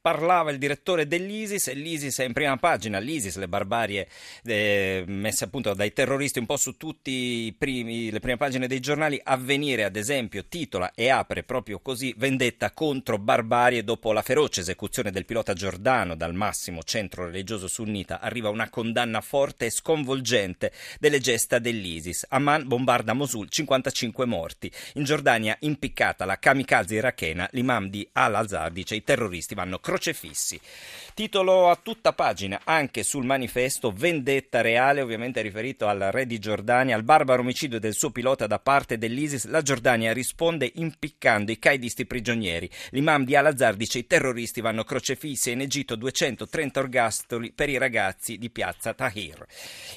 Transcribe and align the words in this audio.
parlava 0.00 0.50
il 0.50 0.58
direttore 0.58 1.06
dell'ISIS 1.06 1.68
e 1.68 1.74
l'ISIS 1.74 2.20
è 2.20 2.24
in 2.24 2.32
prima 2.32 2.56
pagina, 2.56 2.98
l'ISIS, 2.98 3.36
le 3.36 3.48
barbarie 3.48 4.08
eh, 4.44 5.04
messe 5.06 5.44
appunto 5.44 5.74
dai 5.74 5.92
terroristi 5.92 6.38
un 6.38 6.46
po' 6.46 6.56
su 6.56 6.76
tutte 6.76 7.10
le 7.10 7.54
prime 7.58 8.36
pagine 8.38 8.66
dei 8.66 8.80
giornali, 8.80 9.20
avvenire 9.22 9.84
ad 9.84 9.96
esempio 9.96 10.46
titola 10.46 10.92
e 10.94 11.10
apre 11.10 11.42
proprio 11.42 11.80
così 11.80 12.14
vendetta 12.16 12.72
contro 12.72 13.18
barbarie 13.18 13.84
dopo 13.84 14.12
la 14.12 14.22
feroce 14.22 14.60
esecuzione 14.60 15.10
del 15.10 15.26
pilota 15.26 15.52
Giordano 15.52 16.16
dal 16.16 16.34
massimo 16.34 16.82
centro 16.82 17.26
religioso 17.26 17.68
sunnita, 17.68 18.20
arriva 18.20 18.48
una 18.48 18.70
condanna 18.70 19.20
forte 19.20 19.66
e 19.66 19.70
sconvolgente 19.70 20.72
delle 20.98 21.20
gesta 21.20 21.58
dell'ISIS. 21.58 22.26
Amman 22.30 22.66
bombarda 22.66 23.12
Mosul, 23.12 23.50
55 23.50 24.24
morti. 24.24 24.70
In 24.94 25.04
Giordania 25.04 25.56
impiccata 25.60 26.24
la 26.24 26.38
kamikaze 26.38 26.94
irachena, 26.94 27.48
l'imam 27.52 27.88
di 27.88 28.08
Al-Azhar 28.12 28.70
dice 28.70 28.94
i 28.94 29.04
terroristi 29.04 29.54
vanno 29.54 29.78
crocefissi. 29.90 30.60
Titolo 31.14 31.68
a 31.68 31.74
tutta 31.74 32.12
pagina 32.12 32.60
anche 32.62 33.02
sul 33.02 33.24
manifesto 33.24 33.90
Vendetta 33.90 34.60
reale, 34.60 35.00
ovviamente 35.00 35.42
riferito 35.42 35.88
al 35.88 35.98
re 36.12 36.26
di 36.26 36.38
Giordania, 36.38 36.94
al 36.94 37.02
barbaro 37.02 37.42
omicidio 37.42 37.80
del 37.80 37.94
suo 37.94 38.10
pilota 38.10 38.46
da 38.46 38.60
parte 38.60 38.96
dell'ISIS. 38.96 39.46
La 39.46 39.62
Giordania 39.62 40.12
risponde 40.12 40.70
impiccando 40.76 41.50
i 41.50 41.58
caidisti 41.58 42.06
prigionieri. 42.06 42.70
L'imam 42.90 43.24
di 43.24 43.34
Al-Azhar 43.34 43.74
dice 43.74 43.98
i 43.98 44.06
terroristi 44.06 44.60
vanno 44.60 44.84
crocefissi 44.84 45.50
e 45.50 45.52
in 45.54 45.62
Egitto 45.62 45.96
230 45.96 46.78
orgastoli 46.78 47.50
per 47.52 47.68
i 47.68 47.76
ragazzi 47.76 48.38
di 48.38 48.48
piazza 48.48 48.94
Tahir. 48.94 49.44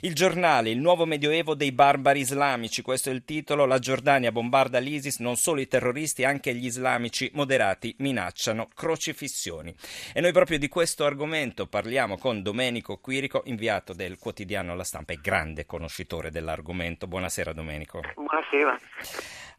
Il 0.01 0.15
giornale, 0.15 0.71
il 0.71 0.79
nuovo 0.79 1.05
medioevo 1.05 1.53
dei 1.53 1.71
barbari 1.71 2.21
islamici, 2.21 2.81
questo 2.81 3.11
è 3.11 3.13
il 3.13 3.23
titolo. 3.23 3.65
La 3.65 3.79
Giordania 3.79 4.31
bombarda 4.31 4.79
l'ISIS, 4.79 5.19
non 5.19 5.35
solo 5.35 5.61
i 5.61 5.67
terroristi, 5.67 6.23
anche 6.23 6.55
gli 6.55 6.65
islamici 6.65 7.29
moderati 7.33 7.93
minacciano 7.99 8.67
crocifissioni. 8.73 9.73
E 10.13 10.21
noi 10.21 10.31
proprio 10.31 10.57
di 10.57 10.67
questo 10.67 11.05
argomento 11.05 11.67
parliamo 11.67 12.17
con 12.17 12.41
Domenico 12.41 12.97
Quirico, 12.97 13.43
inviato 13.45 13.93
del 13.93 14.17
quotidiano 14.17 14.75
La 14.75 14.83
Stampa 14.83 15.13
e 15.13 15.19
grande 15.21 15.65
conoscitore 15.65 16.31
dell'argomento. 16.31 17.07
Buonasera 17.07 17.53
Domenico. 17.53 18.01
Buonasera. 18.15 18.79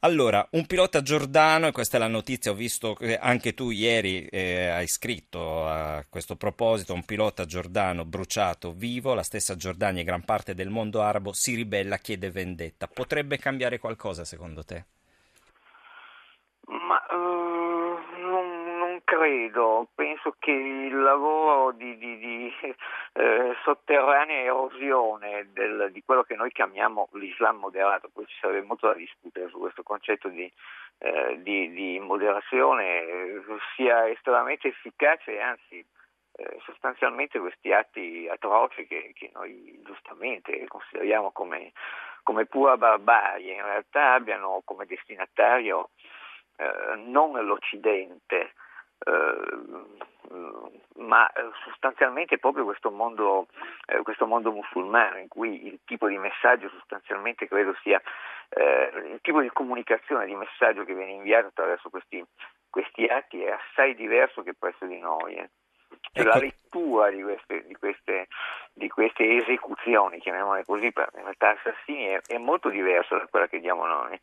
Allora, 0.00 0.46
un 0.50 0.66
pilota 0.66 1.00
giordano, 1.00 1.66
e 1.66 1.72
questa 1.72 1.96
è 1.96 2.00
la 2.00 2.08
notizia, 2.08 2.50
ho 2.50 2.54
visto 2.54 2.92
che 2.92 3.16
anche 3.16 3.54
tu 3.54 3.70
ieri 3.70 4.26
eh, 4.26 4.68
hai 4.68 4.86
scritto 4.86 5.66
a 5.66 6.04
questo 6.10 6.36
proposito, 6.36 6.92
un 6.92 7.06
pilota 7.06 7.46
giordano 7.46 8.04
bruciato 8.04 8.72
vivo, 8.72 9.14
la 9.14 9.22
stessa 9.22 9.56
Giordania 9.56 10.02
e 10.02 10.04
gran 10.04 10.22
parte 10.22 10.52
del 10.52 10.68
mondo 10.68 11.00
arabo 11.00 11.32
si 11.32 11.54
ribella, 11.54 11.96
chiede 11.96 12.30
vendetta. 12.30 12.86
Potrebbe 12.86 13.38
cambiare 13.38 13.78
qualcosa 13.78 14.26
secondo 14.26 14.62
te? 14.62 14.84
Ma 16.66 17.00
uh, 17.10 18.18
non, 18.20 18.63
non, 18.94 19.00
credo, 19.02 19.88
penso 19.94 20.36
che 20.38 20.52
il 20.52 20.96
lavoro 20.96 21.72
di, 21.72 21.96
di, 21.98 22.18
di 22.18 22.54
eh, 23.14 23.56
sotterranea 23.64 24.42
erosione 24.42 25.48
del, 25.52 25.90
di 25.90 26.02
quello 26.04 26.22
che 26.22 26.36
noi 26.36 26.52
chiamiamo 26.52 27.08
l'Islam 27.14 27.56
moderato, 27.56 28.08
poi 28.12 28.26
ci 28.26 28.36
sarebbe 28.40 28.66
molto 28.66 28.86
da 28.86 28.94
discutere 28.94 29.48
su 29.48 29.58
questo 29.58 29.82
concetto 29.82 30.28
di, 30.28 30.50
eh, 30.98 31.40
di, 31.42 31.98
moderazione, 32.00 33.02
eh, 33.02 33.42
sia 33.74 34.08
estremamente 34.08 34.68
efficace 34.68 35.32
e 35.32 35.40
anzi 35.40 35.84
eh, 36.36 36.58
sostanzialmente 36.64 37.38
questi 37.38 37.72
atti 37.72 38.28
atroci 38.30 38.86
che, 38.86 39.12
che 39.14 39.30
noi 39.34 39.80
giustamente 39.84 40.66
consideriamo 40.68 41.32
come, 41.32 41.72
come, 42.22 42.46
pura 42.46 42.76
barbarie 42.76 43.54
in 43.54 43.62
realtà 43.62 44.14
abbiano 44.14 44.62
come 44.64 44.86
destinatario 44.86 45.90
eh, 46.56 46.96
non 47.06 47.32
l'Occidente, 47.44 48.52
ma 50.96 51.30
sostanzialmente 51.64 52.38
proprio 52.38 52.64
questo 52.64 52.90
mondo, 52.90 53.46
eh, 53.86 54.02
questo 54.02 54.26
mondo, 54.26 54.52
musulmano 54.52 55.18
in 55.18 55.28
cui 55.28 55.66
il 55.66 55.80
tipo 55.84 56.08
di 56.08 56.18
messaggio 56.18 56.68
sostanzialmente 56.70 57.46
credo 57.46 57.74
sia 57.82 58.00
eh, 58.48 58.90
il 59.12 59.18
tipo 59.20 59.40
di 59.40 59.50
comunicazione, 59.50 60.26
di 60.26 60.34
messaggio 60.34 60.84
che 60.84 60.94
viene 60.94 61.12
inviato 61.12 61.48
attraverso 61.48 61.90
questi, 61.90 62.24
questi 62.70 63.04
atti 63.04 63.42
è 63.42 63.50
assai 63.50 63.94
diverso 63.94 64.42
che 64.42 64.54
presso 64.54 64.86
di 64.86 64.98
noi. 64.98 65.34
Eh. 65.34 65.50
Cioè, 66.12 66.22
ecco. 66.22 66.28
La 66.28 66.38
lettura 66.38 67.10
di 67.10 67.22
queste, 67.22 67.64
di, 67.66 67.74
queste, 67.74 68.28
di 68.72 68.88
queste, 68.88 69.36
esecuzioni, 69.36 70.20
chiamiamole 70.20 70.64
così, 70.64 70.92
per 70.92 71.08
in 71.14 71.22
realtà 71.22 71.50
assassini, 71.50 72.06
è, 72.06 72.20
è 72.26 72.38
molto 72.38 72.68
diversa 72.68 73.16
da 73.16 73.26
quella 73.26 73.46
che 73.46 73.60
diamo 73.60 73.86
noi. 73.86 74.18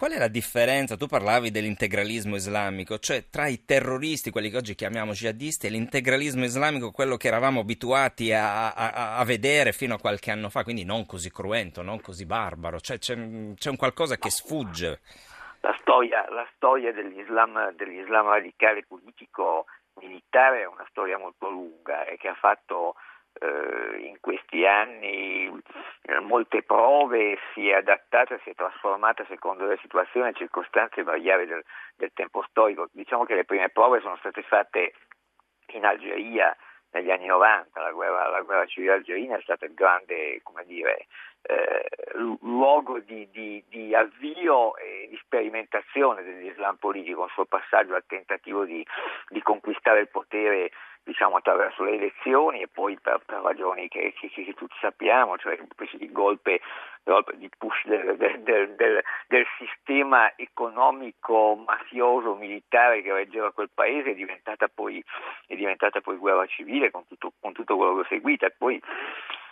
Qual 0.00 0.12
è 0.12 0.18
la 0.18 0.28
differenza? 0.28 0.96
Tu 0.96 1.06
parlavi 1.06 1.50
dell'integralismo 1.50 2.34
islamico, 2.34 2.98
cioè 2.98 3.28
tra 3.28 3.48
i 3.48 3.66
terroristi, 3.66 4.30
quelli 4.30 4.48
che 4.48 4.56
oggi 4.56 4.74
chiamiamo 4.74 5.12
jihadisti, 5.12 5.66
e 5.66 5.68
l'integralismo 5.68 6.42
islamico, 6.42 6.90
quello 6.90 7.18
che 7.18 7.28
eravamo 7.28 7.60
abituati 7.60 8.32
a, 8.32 8.72
a, 8.72 9.18
a 9.18 9.24
vedere 9.26 9.72
fino 9.72 9.92
a 9.92 9.98
qualche 9.98 10.30
anno 10.30 10.48
fa, 10.48 10.62
quindi 10.62 10.86
non 10.86 11.04
così 11.04 11.30
cruento, 11.30 11.82
non 11.82 12.00
così 12.00 12.24
barbaro, 12.24 12.80
cioè 12.80 12.96
c'è, 12.96 13.14
c'è 13.54 13.68
un 13.68 13.76
qualcosa 13.76 14.16
che 14.16 14.30
sfugge. 14.30 15.00
La 15.60 15.76
storia, 15.82 16.24
la 16.30 16.48
storia 16.54 16.94
dell'Islam, 16.94 17.70
dell'Islam 17.72 18.26
radicale 18.26 18.86
politico 18.88 19.66
militare 20.00 20.62
è 20.62 20.66
una 20.66 20.86
storia 20.88 21.18
molto 21.18 21.50
lunga 21.50 22.06
e 22.06 22.16
che 22.16 22.28
ha 22.28 22.36
fatto 22.40 22.94
eh, 23.34 24.06
in 24.06 24.16
questi 24.20 24.64
anni 24.64 25.44
eh, 25.44 25.62
molte 26.20 26.62
prove, 26.62 27.38
si 27.52 27.68
è 27.68 27.74
adattata, 27.74 28.38
si 28.42 28.50
è 28.50 28.54
trasformata 28.54 29.24
secondo 29.28 29.66
le 29.66 29.78
situazioni 29.80 30.30
e 30.30 30.34
circostanze 30.34 31.02
variabili 31.02 31.48
del, 31.48 31.64
del 31.96 32.10
tempo 32.14 32.44
storico. 32.48 32.88
Diciamo 32.92 33.24
che 33.24 33.34
le 33.34 33.44
prime 33.44 33.68
prove 33.68 34.00
sono 34.00 34.16
state 34.16 34.42
fatte 34.42 34.92
in 35.72 35.84
Algeria 35.84 36.56
negli 36.92 37.10
anni 37.10 37.26
90, 37.26 37.80
la 37.80 37.92
guerra, 37.92 38.28
la 38.28 38.40
guerra 38.40 38.66
civile 38.66 38.94
algerina 38.94 39.36
è 39.36 39.42
stata 39.42 39.64
il 39.64 39.74
grande 39.74 40.42
dire, 40.66 41.06
eh, 41.42 41.88
luogo 42.40 42.98
di, 42.98 43.28
di, 43.30 43.62
di, 43.68 43.94
avvio 43.94 44.76
e 44.76 45.06
di 45.08 45.18
sperimentazione 45.22 46.22
dell'Islam 46.22 46.76
politico, 46.76 47.24
il 47.24 47.30
suo 47.32 47.44
passaggio 47.44 47.94
al 47.94 48.04
tentativo 48.06 48.64
di, 48.64 48.84
di 49.28 49.42
conquistare 49.42 50.00
il 50.00 50.08
potere 50.08 50.70
diciamo, 51.04 51.36
attraverso 51.36 51.82
le 51.84 51.92
elezioni 51.92 52.62
e 52.62 52.68
poi 52.68 52.98
per, 52.98 53.20
per 53.24 53.40
ragioni 53.40 53.88
che, 53.88 54.12
che, 54.12 54.28
che, 54.28 54.54
tutti 54.54 54.74
sappiamo, 54.80 55.36
cioè 55.38 55.58
il 55.98 56.12
golpe, 56.12 56.60
golpe 57.02 57.36
di 57.36 57.48
push 57.56 57.86
del, 57.86 58.16
del, 58.16 58.74
del, 58.74 59.02
del, 59.26 59.46
sistema 59.58 60.32
economico 60.36 61.56
mafioso 61.66 62.34
militare 62.34 63.02
che 63.02 63.12
reggeva 63.12 63.52
quel 63.52 63.70
paese 63.72 64.10
è 64.10 64.14
diventata 64.14 64.68
poi, 64.68 65.02
è 65.46 65.54
diventata 65.54 66.00
poi 66.00 66.16
guerra 66.16 66.46
civile 66.46 66.90
con 66.90 67.06
tutto, 67.06 67.32
con 67.40 67.52
tutto 67.52 67.76
quello 67.76 67.96
che 68.00 68.06
seguita. 68.08 68.46
E 68.46 68.54
poi 68.56 68.80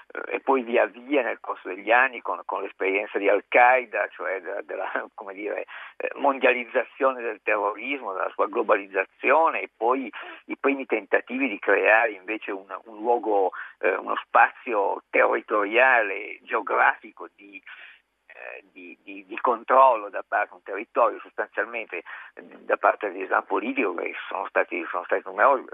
eh, 0.09 0.37
e 0.37 0.41
poi 0.41 0.63
via 0.63 0.87
via 0.87 1.23
nel 1.23 1.39
corso 1.41 1.69
degli 1.69 1.91
anni 1.91 2.23
con, 2.23 2.41
con 2.47 2.63
l'esperienza 2.63 3.19
di 3.19 3.29
Al-Qaeda, 3.29 4.09
cioè 4.09 4.41
della, 4.41 4.63
della 4.63 5.07
dire, 5.33 5.67
eh, 5.97 6.11
mondializzazione 6.15 7.21
del 7.21 7.41
terrorismo, 7.43 8.13
della 8.13 8.31
sua 8.31 8.47
globalizzazione 8.47 9.61
e 9.61 9.71
poi 9.77 10.11
primi 10.61 10.87
tentativi 10.87 11.49
di 11.49 11.59
creare 11.59 12.13
invece 12.13 12.51
un, 12.51 12.67
un 12.85 12.97
luogo, 12.99 13.53
eh, 13.79 13.95
uno 13.97 14.17
spazio 14.25 15.03
territoriale, 15.11 16.39
geografico 16.43 17.29
di 17.35 17.63
eh, 18.39 18.65
di, 18.73 18.97
di, 19.03 19.27
di, 19.27 19.39
controllo 19.41 20.11
da 20.11 20.23
parte 20.27 20.51
di 20.51 20.55
un 20.57 20.63
territorio 20.63 21.19
sostanzialmente 21.21 22.03
da 22.35 22.77
parte 22.77 23.11
dell'Islam 23.11 23.45
politico 23.45 23.95
che 23.95 24.15
sono 24.29 24.47
stati, 24.49 24.85
sono 24.91 25.05
stati 25.05 25.23
numerosi, 25.25 25.65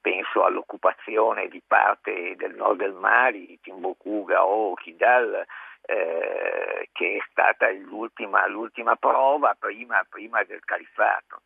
penso 0.00 0.44
all'occupazione 0.44 1.48
di 1.48 1.62
parte 1.64 2.34
del 2.36 2.54
nord 2.54 2.78
del 2.78 2.92
Mali, 2.92 3.58
Timbuktu, 3.60 4.24
Gao, 4.24 4.74
Kidal, 4.74 5.44
eh, 5.82 6.88
che 6.92 7.16
è 7.16 7.24
stata 7.30 7.70
l'ultima, 7.70 8.46
l'ultima 8.48 8.96
prova 8.96 9.54
prima, 9.58 10.04
prima 10.08 10.42
del 10.44 10.64
califfato. 10.64 11.42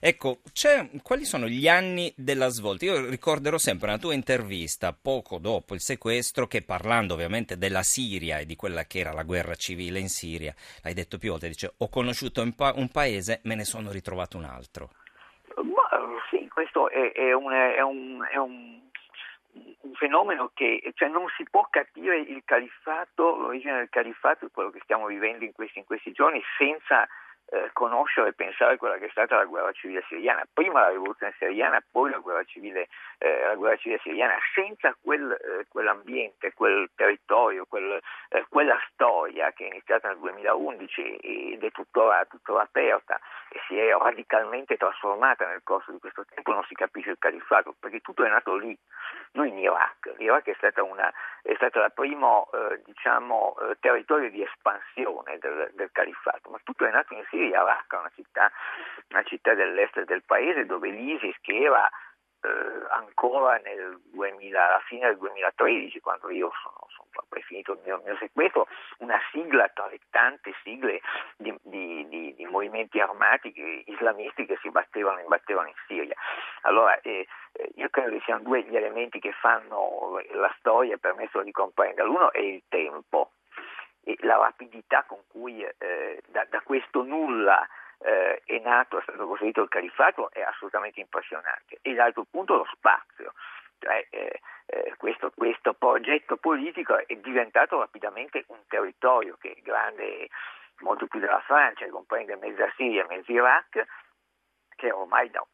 Ecco, 0.00 0.40
quali 1.02 1.24
sono 1.24 1.46
gli 1.46 1.68
anni 1.68 2.12
della 2.16 2.48
svolta? 2.48 2.84
Io 2.84 3.08
ricorderò 3.08 3.58
sempre 3.58 3.88
una 3.88 3.98
tua 3.98 4.14
intervista 4.14 4.92
poco 4.92 5.38
dopo 5.38 5.74
il 5.74 5.80
sequestro 5.80 6.46
che 6.46 6.62
parlando 6.62 7.14
ovviamente 7.14 7.56
della 7.56 7.82
Siria 7.82 8.38
e 8.38 8.46
di 8.46 8.56
quella 8.56 8.84
che 8.84 9.00
era 9.00 9.12
la 9.12 9.22
guerra 9.22 9.54
civile 9.54 9.98
in 9.98 10.08
Siria, 10.08 10.54
l'hai 10.82 10.94
detto 10.94 11.18
più 11.18 11.30
volte, 11.30 11.48
dice 11.48 11.74
ho 11.76 11.88
conosciuto 11.88 12.42
un, 12.42 12.54
pa- 12.54 12.74
un 12.76 12.88
paese, 12.88 13.40
me 13.44 13.54
ne 13.54 13.64
sono 13.64 13.90
ritrovato 13.90 14.36
un 14.36 14.44
altro. 14.44 14.90
Ma, 15.56 15.88
sì, 16.30 16.48
questo 16.48 16.88
è, 16.90 17.12
è, 17.12 17.32
un, 17.32 17.52
è, 17.52 17.80
un, 17.80 18.26
è 18.30 18.36
un, 18.36 18.80
un, 19.52 19.94
fenomeno 19.94 20.50
che 20.52 20.92
cioè, 20.94 21.08
non 21.08 21.26
si 21.36 21.44
può 21.48 21.66
capire 21.70 22.18
il 22.18 22.42
califfato, 22.44 23.36
l'origine 23.36 23.76
del 23.76 23.88
califfato, 23.88 24.48
quello 24.52 24.70
che 24.70 24.80
stiamo 24.82 25.06
vivendo 25.06 25.44
in 25.44 25.52
questi, 25.52 25.78
in 25.78 25.84
questi 25.84 26.12
giorni, 26.12 26.42
senza 26.58 27.06
eh, 27.46 27.70
conoscere 27.72 28.28
e 28.28 28.32
pensare 28.32 28.76
quella 28.76 28.96
che 28.96 29.06
è 29.06 29.10
stata 29.10 29.36
la 29.36 29.44
guerra 29.44 29.72
civile 29.72 30.04
siriana, 30.08 30.46
prima 30.52 30.80
la 30.80 30.90
rivoluzione 30.90 31.34
siriana, 31.38 31.82
poi 31.90 32.10
la 32.10 32.18
guerra 32.18 32.42
civile, 32.44 32.88
eh, 33.18 33.40
la 33.46 33.54
guerra 33.54 33.76
civile 33.76 34.00
siriana, 34.02 34.34
senza 34.54 34.96
quel, 35.00 35.30
eh, 35.30 35.66
quell'ambiente, 35.68 36.52
quel 36.54 36.90
territorio, 36.94 37.66
quel, 37.66 38.00
eh, 38.30 38.46
quella 38.48 38.78
storia 38.90 39.52
che 39.52 39.64
è 39.64 39.70
iniziata 39.70 40.08
nel 40.08 40.18
2011 40.18 41.16
ed 41.16 41.62
è 41.62 41.70
tuttora, 41.70 42.24
tuttora, 42.24 42.62
aperta 42.62 43.20
e 43.50 43.60
si 43.68 43.78
è 43.78 43.90
radicalmente 43.92 44.76
trasformata 44.76 45.46
nel 45.46 45.60
corso 45.62 45.92
di 45.92 45.98
questo 45.98 46.24
tempo, 46.24 46.52
non 46.52 46.64
si 46.64 46.74
capisce 46.74 47.10
il 47.10 47.18
califfato, 47.18 47.74
perché 47.78 48.00
tutto 48.00 48.24
è 48.24 48.28
nato 48.28 48.56
lì, 48.56 48.76
non 49.34 49.46
in 49.46 49.58
Iraq. 49.58 50.14
L'Iraq 50.16 50.48
è 50.48 50.80
una, 50.80 51.12
è 51.42 51.54
stata 51.56 51.84
il 51.84 51.92
primo 51.92 52.48
eh, 52.52 52.80
diciamo, 52.84 53.56
eh, 53.60 53.76
territorio 53.80 54.30
di 54.30 54.42
espansione 54.42 55.38
del, 55.38 55.70
del 55.74 55.90
califfato, 55.92 56.50
ma 56.50 56.58
tutto 56.62 56.84
è 56.84 56.90
nato 56.90 57.14
in 57.14 57.24
Siria 57.30 57.62
Raqqa, 57.62 57.98
una 57.98 58.12
città, 58.14 58.50
una 59.10 59.22
città 59.22 59.54
dell'est 59.54 60.02
del 60.04 60.22
paese 60.22 60.66
dove 60.66 60.88
l'ISIS, 60.88 61.36
che 61.40 61.56
era 61.56 61.88
eh, 62.44 62.86
ancora 62.90 63.56
nel 63.64 63.98
2000, 64.12 64.66
alla 64.66 64.82
fine 64.86 65.06
del 65.06 65.18
2013, 65.18 66.00
quando 66.00 66.30
io 66.30 66.50
sono, 66.62 66.86
sono 66.88 67.04
finito 67.46 67.72
il 67.72 67.80
mio, 67.84 68.00
mio, 68.04 68.16
sequestro, 68.16 68.66
una 68.98 69.18
sigla 69.32 69.68
tra 69.68 69.86
le 69.86 69.98
tante 70.10 70.52
sigle 70.62 71.00
di, 71.36 71.54
di, 71.62 72.06
di, 72.08 72.34
di 72.34 72.44
movimenti 72.46 73.00
armati 73.00 73.52
che, 73.52 73.84
islamisti 73.86 74.46
che 74.46 74.58
si 74.60 74.70
battevano, 74.70 75.22
battevano 75.26 75.68
in 75.68 75.74
Siria. 75.86 76.14
Allora, 76.62 77.00
eh, 77.00 77.26
eh, 77.52 77.70
io 77.76 77.88
credo 77.88 78.10
che 78.10 78.22
siano 78.24 78.42
due 78.42 78.62
gli 78.62 78.76
elementi 78.76 79.20
che 79.20 79.32
fanno 79.32 80.20
la 80.32 80.54
storia 80.58 80.94
e 80.94 80.98
permettono 80.98 81.44
di 81.44 81.52
comprendere. 81.52 82.06
L'uno 82.06 82.32
è 82.32 82.40
il 82.40 82.62
tempo, 82.68 83.30
e 84.04 84.16
la 84.20 84.36
rapidità 84.36 85.04
con 85.04 85.20
cui 85.28 85.62
eh, 85.62 86.22
da, 86.28 86.46
da, 86.50 86.60
questo 86.60 87.02
nulla 87.02 87.66
eh, 87.98 88.42
è 88.44 88.58
nato, 88.60 88.98
è 88.98 89.02
stato 89.02 89.26
costruito 89.26 89.62
il 89.62 89.68
califfato 89.68 90.30
è 90.30 90.40
assolutamente 90.42 91.00
impressionante. 91.00 91.78
E 91.82 91.94
l'altro 91.94 92.24
punto 92.28 92.56
lo 92.56 92.68
spazio. 92.72 93.32
Cioè, 93.78 94.06
eh, 94.10 94.40
eh, 94.66 94.94
questo, 94.96 95.30
questo, 95.34 95.74
progetto 95.74 96.36
politico 96.36 96.96
è 96.96 97.14
diventato 97.16 97.78
rapidamente 97.78 98.44
un 98.48 98.60
territorio 98.66 99.36
che 99.38 99.52
è 99.52 99.60
grande 99.60 100.28
molto 100.80 101.06
più 101.06 101.20
della 101.20 101.40
Francia, 101.40 101.88
comprende 101.88 102.36
mezza 102.36 102.70
Siria, 102.76 103.06
mezzo 103.06 103.30
Iraq, 103.30 103.84
che 104.74 104.90
ormai 104.90 105.30
da 105.30 105.44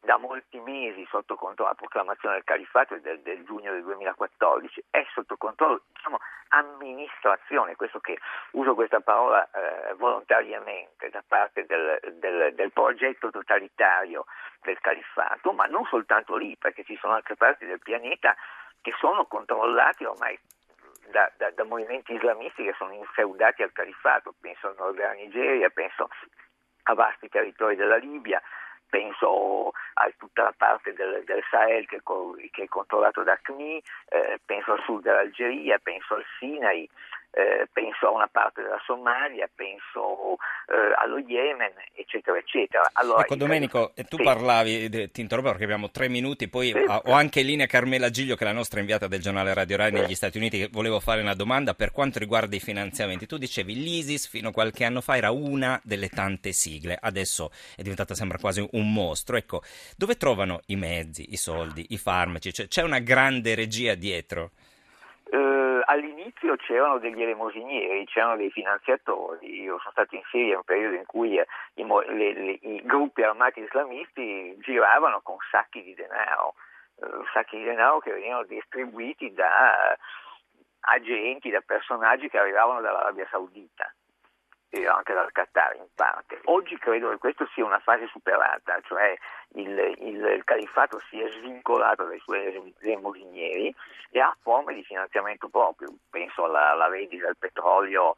da 0.00 0.16
molti 0.16 0.58
mesi 0.60 1.06
sotto 1.10 1.36
controllo, 1.36 1.70
la 1.70 1.76
proclamazione 1.76 2.36
del 2.36 2.44
califfato 2.44 2.94
è 2.94 3.00
del, 3.00 3.20
del 3.20 3.44
giugno 3.44 3.72
del 3.72 3.82
2014, 3.82 4.84
è 4.90 5.06
sotto 5.12 5.36
controllo, 5.36 5.82
diciamo, 5.92 6.18
amministrazione, 6.48 7.76
questo 7.76 8.00
che 8.00 8.18
uso 8.52 8.74
questa 8.74 9.00
parola 9.00 9.48
eh, 9.50 9.94
volontariamente 9.94 11.10
da 11.10 11.22
parte 11.26 11.66
del, 11.66 12.00
del, 12.14 12.54
del, 12.54 12.72
progetto 12.72 13.30
totalitario 13.30 14.24
del 14.62 14.80
califfato, 14.80 15.52
ma 15.52 15.66
non 15.66 15.84
soltanto 15.84 16.36
lì, 16.36 16.56
perché 16.56 16.82
ci 16.84 16.96
sono 16.96 17.14
altre 17.14 17.36
parti 17.36 17.66
del 17.66 17.80
pianeta 17.80 18.34
che 18.80 18.94
sono 18.98 19.26
controllati 19.26 20.04
ormai 20.04 20.38
da, 21.10 21.30
da, 21.36 21.50
da 21.50 21.64
movimenti 21.64 22.14
islamisti 22.14 22.64
che 22.64 22.74
sono 22.78 22.92
infeudati 22.94 23.62
al 23.62 23.72
califfato, 23.72 24.34
penso 24.40 24.68
al 24.68 24.76
nord 24.78 24.96
della 24.96 25.12
Nigeria, 25.12 25.68
penso 25.68 26.08
a 26.84 26.94
vasti 26.94 27.28
territori 27.28 27.76
della 27.76 27.96
Libia, 27.96 28.40
penso 28.90 29.72
a 29.94 30.10
tutta 30.18 30.42
la 30.42 30.54
parte 30.56 30.92
del, 30.92 31.22
del 31.24 31.42
Sahel 31.50 31.86
che, 31.86 32.02
che, 32.50 32.62
è 32.64 32.68
controllato 32.68 33.22
da 33.22 33.38
CNI, 33.40 33.82
eh, 34.08 34.40
penso 34.44 34.72
al 34.72 34.82
sud 34.82 35.02
dell'Algeria, 35.02 35.78
penso 35.78 36.14
al 36.14 36.24
Sinai, 36.38 36.88
eh, 37.32 37.68
penso 37.72 38.08
a 38.08 38.10
una 38.10 38.26
parte 38.26 38.62
della 38.62 38.80
Somalia, 38.84 39.48
penso 39.54 40.36
eh, 40.66 40.94
allo 40.96 41.18
Yemen, 41.18 41.72
eccetera, 41.94 42.36
eccetera. 42.36 42.90
Allora, 42.94 43.22
ecco 43.22 43.36
Domenico, 43.36 43.92
tu 44.08 44.16
sì. 44.16 44.22
parlavi, 44.22 45.10
ti 45.10 45.20
interrompo 45.20 45.50
perché 45.50 45.64
abbiamo 45.64 45.90
tre 45.90 46.08
minuti, 46.08 46.48
poi 46.48 46.72
sì. 46.72 46.84
ho 46.88 47.12
anche 47.12 47.40
in 47.40 47.46
linea 47.46 47.66
Carmela 47.66 48.10
Giglio 48.10 48.34
che 48.34 48.44
è 48.44 48.46
la 48.46 48.52
nostra 48.52 48.80
inviata 48.80 49.06
del 49.06 49.20
giornale 49.20 49.54
Radio 49.54 49.76
Rai 49.76 49.92
negli 49.92 50.14
Stati 50.14 50.38
Uniti 50.38 50.58
che 50.58 50.68
volevo 50.70 50.98
fare 50.98 51.20
una 51.20 51.34
domanda 51.34 51.74
per 51.74 51.92
quanto 51.92 52.18
riguarda 52.18 52.56
i 52.56 52.60
finanziamenti. 52.60 53.26
Tu 53.26 53.38
dicevi 53.38 53.74
l'ISIS 53.74 54.28
fino 54.28 54.48
a 54.48 54.52
qualche 54.52 54.84
anno 54.84 55.00
fa 55.00 55.16
era 55.16 55.30
una 55.30 55.80
delle 55.84 56.08
tante 56.08 56.52
sigle, 56.52 56.98
adesso 57.00 57.50
è 57.76 57.82
diventata 57.82 58.14
sembra 58.14 58.38
quasi 58.38 58.66
un 58.72 58.92
mostro. 58.92 59.36
Ecco, 59.36 59.62
dove 59.96 60.16
trovano 60.16 60.60
i 60.66 60.76
mezzi, 60.76 61.32
i 61.32 61.36
soldi, 61.36 61.86
i 61.90 61.96
farmaci? 61.96 62.52
Cioè, 62.52 62.66
c'è 62.66 62.82
una 62.82 62.98
grande 62.98 63.54
regia 63.54 63.94
dietro? 63.94 64.50
All'inizio 65.90 66.56
c'erano 66.56 66.98
degli 66.98 67.20
elemosinieri, 67.20 68.06
c'erano 68.06 68.36
dei 68.36 68.50
finanziatori. 68.50 69.60
Io 69.60 69.78
sono 69.78 69.90
stato 69.90 70.14
in 70.14 70.22
Siria 70.30 70.52
in 70.52 70.56
un 70.56 70.64
periodo 70.64 70.96
in 70.96 71.06
cui 71.06 71.36
eh, 71.36 71.46
i, 71.74 71.84
le, 71.84 72.32
le, 72.32 72.50
i 72.62 72.82
gruppi 72.84 73.22
armati 73.22 73.60
islamisti 73.60 74.56
giravano 74.60 75.20
con 75.22 75.36
sacchi 75.50 75.82
di 75.82 75.94
denaro, 75.94 76.54
eh, 77.02 77.06
sacchi 77.32 77.58
di 77.58 77.64
denaro 77.64 77.98
che 77.98 78.12
venivano 78.12 78.44
distribuiti 78.44 79.32
da 79.32 79.96
agenti, 80.80 81.50
da 81.50 81.60
personaggi 81.60 82.28
che 82.28 82.38
arrivavano 82.38 82.80
dall'Arabia 82.80 83.26
Saudita 83.30 83.92
e 84.70 84.86
anche 84.86 85.12
dal 85.12 85.32
Qatar 85.32 85.74
in 85.76 85.88
parte. 85.94 86.40
Oggi 86.44 86.78
credo 86.78 87.10
che 87.10 87.18
questa 87.18 87.46
sia 87.52 87.64
una 87.64 87.80
fase 87.80 88.06
superata, 88.06 88.80
cioè 88.82 89.16
il, 89.54 89.76
il, 89.98 90.24
il 90.24 90.44
califfato 90.44 91.00
si 91.10 91.20
è 91.20 91.28
svincolato 91.28 92.04
dai 92.04 92.20
suoi 92.20 92.72
elemosinieri 92.80 93.74
e 94.10 94.20
ha 94.20 94.34
forme 94.40 94.74
di 94.74 94.84
finanziamento 94.84 95.48
proprio, 95.48 95.88
penso 96.08 96.44
alla, 96.44 96.70
alla 96.70 96.88
vendita 96.88 97.26
del 97.26 97.36
petrolio 97.36 98.14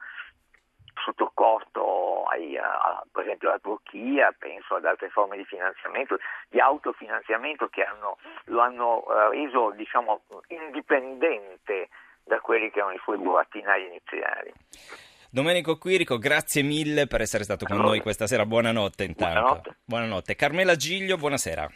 sotto 1.02 1.30
costo 1.34 2.24
ai, 2.24 2.56
a, 2.58 3.02
per 3.10 3.24
esempio 3.24 3.48
alla 3.48 3.58
Turchia, 3.58 4.34
penso 4.38 4.74
ad 4.74 4.84
altre 4.84 5.08
forme 5.08 5.38
di 5.38 5.44
finanziamento, 5.44 6.18
di 6.48 6.60
autofinanziamento 6.60 7.68
che 7.68 7.82
hanno, 7.82 8.18
lo 8.44 8.60
hanno 8.60 9.04
uh, 9.06 9.30
reso 9.30 9.70
diciamo, 9.70 10.22
indipendente 10.48 11.88
da 12.24 12.40
quelli 12.40 12.70
che 12.70 12.78
erano 12.78 12.94
i 12.94 13.00
suoi 13.02 13.16
burattinai 13.16 13.86
iniziali. 13.86 14.52
Domenico 15.34 15.78
Quirico, 15.78 16.18
grazie 16.18 16.60
mille 16.60 17.06
per 17.06 17.22
essere 17.22 17.42
stato 17.44 17.64
con 17.64 17.78
noi 17.78 18.00
questa 18.00 18.26
sera. 18.26 18.44
Buonanotte 18.44 19.04
intanto. 19.04 19.40
Buonanotte. 19.40 19.76
Buonanotte. 19.82 20.36
Carmela 20.36 20.76
Giglio, 20.76 21.16
buonasera. 21.16 21.70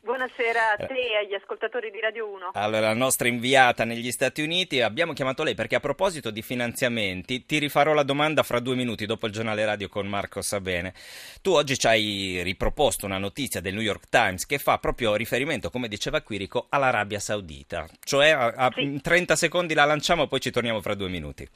Buonasera 0.00 0.72
a 0.78 0.86
te 0.86 0.94
e 0.94 1.16
agli 1.16 1.34
ascoltatori 1.34 1.90
di 1.90 2.00
Radio 2.00 2.30
1. 2.30 2.52
Allora, 2.54 2.80
la 2.80 2.94
nostra 2.94 3.28
inviata 3.28 3.84
negli 3.84 4.10
Stati 4.10 4.40
Uniti, 4.40 4.80
abbiamo 4.80 5.12
chiamato 5.12 5.42
lei 5.42 5.54
perché 5.54 5.74
a 5.74 5.80
proposito 5.80 6.30
di 6.30 6.40
finanziamenti, 6.40 7.44
ti 7.44 7.58
rifarò 7.58 7.92
la 7.92 8.04
domanda 8.04 8.42
fra 8.42 8.58
due 8.58 8.74
minuti 8.74 9.04
dopo 9.04 9.26
il 9.26 9.32
giornale 9.32 9.66
radio 9.66 9.90
con 9.90 10.06
Marco 10.06 10.40
Sabene. 10.40 10.94
Tu 11.42 11.52
oggi 11.52 11.78
ci 11.78 11.86
hai 11.86 12.40
riproposto 12.42 13.04
una 13.04 13.18
notizia 13.18 13.60
del 13.60 13.74
New 13.74 13.82
York 13.82 14.08
Times 14.08 14.46
che 14.46 14.56
fa 14.56 14.78
proprio 14.78 15.14
riferimento, 15.14 15.68
come 15.68 15.88
diceva 15.88 16.22
Quirico, 16.22 16.68
all'Arabia 16.70 17.20
Saudita. 17.20 17.86
Cioè, 18.02 18.30
a, 18.30 18.46
a 18.46 18.72
sì. 18.74 18.80
in 18.80 19.02
30 19.02 19.36
secondi 19.36 19.74
la 19.74 19.84
lanciamo 19.84 20.22
e 20.22 20.28
poi 20.28 20.40
ci 20.40 20.50
torniamo 20.50 20.80
fra 20.80 20.94
due 20.94 21.10
minuti. 21.10 21.46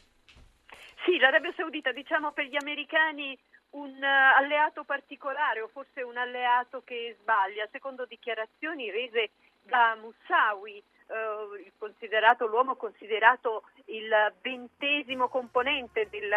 Sì, 1.07 1.19
l'Arabia 1.19 1.53
Saudita 1.55 1.93
diciamo 1.93 2.33
per 2.33 2.47
gli 2.47 2.57
americani 2.57 3.39
un 3.71 3.95
uh, 3.95 4.39
alleato 4.39 4.83
particolare 4.83 5.61
o 5.61 5.69
forse 5.69 6.03
un 6.03 6.17
alleato 6.17 6.83
che 6.83 7.17
sbaglia, 7.21 7.69
secondo 7.71 8.07
dichiarazioni 8.07 8.91
rese 8.91 9.31
da 9.63 9.97
Moussawi, 10.01 10.83
uh, 11.07 11.71
considerato, 11.79 12.47
l'uomo 12.47 12.75
considerato 12.75 13.63
il 13.85 14.11
ventesimo 14.43 15.29
componente 15.29 16.09
del, 16.11 16.35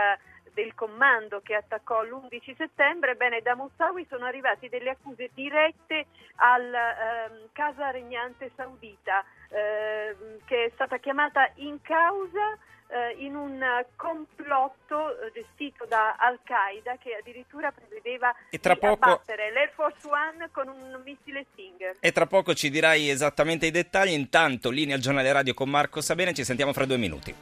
del 0.54 0.76
comando 0.76 1.42
che 1.42 1.56
attaccò 1.56 2.04
l'11 2.04 2.56
settembre, 2.56 3.16
bene, 3.16 3.42
da 3.42 3.56
Moussawi 3.56 4.06
sono 4.08 4.26
arrivate 4.26 4.70
delle 4.70 4.92
accuse 4.92 5.32
dirette 5.34 6.06
alla 6.36 6.92
uh, 7.26 7.50
casa 7.54 7.90
regnante 7.90 8.52
saudita 8.56 9.26
uh, 9.50 10.40
che 10.46 10.66
è 10.66 10.72
stata 10.74 10.98
chiamata 10.98 11.52
in 11.56 11.82
causa 11.82 12.58
eh, 12.90 13.24
in 13.24 13.36
un 13.36 13.64
complotto 13.96 15.20
eh, 15.22 15.32
gestito 15.32 15.86
da 15.86 16.16
Al-Qaeda 16.18 16.98
che 16.98 17.16
addirittura 17.20 17.72
prevedeva 17.72 18.34
e 18.50 18.60
tra 18.60 18.74
di 18.74 18.80
poco... 18.80 18.94
abbattere 18.94 19.52
l'Air 19.52 19.72
Force 19.74 20.08
One 20.08 20.50
con 20.52 20.68
un 20.68 21.02
missile 21.06 21.46
Stinger. 21.52 21.98
E 22.00 22.12
tra 22.12 22.26
poco 22.26 22.54
ci 22.54 22.70
dirai 22.70 23.10
esattamente 23.10 23.68
i 23.68 23.72
dettagli. 23.72 24.12
Intanto, 24.12 24.70
linea 24.70 24.96
al 24.96 25.02
giornale 25.02 25.32
radio 25.32 25.54
con 25.54 25.70
Marco 25.70 26.02
Sabene, 26.02 26.34
ci 26.34 26.44
sentiamo 26.44 26.74
fra 26.74 26.86
due 26.86 26.98
minuti. 26.98 27.36